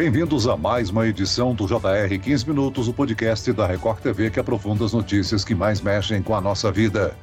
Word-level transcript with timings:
Bem-vindos 0.00 0.48
a 0.48 0.56
mais 0.56 0.88
uma 0.88 1.06
edição 1.06 1.54
do 1.54 1.66
JR 1.66 2.18
15 2.18 2.48
Minutos, 2.48 2.88
o 2.88 2.92
podcast 2.94 3.52
da 3.52 3.66
Record 3.66 3.98
TV 4.00 4.30
que 4.30 4.40
aprofunda 4.40 4.82
as 4.82 4.94
notícias 4.94 5.44
que 5.44 5.54
mais 5.54 5.82
mexem 5.82 6.22
com 6.22 6.34
a 6.34 6.40
nossa 6.40 6.72
vida. 6.72 7.14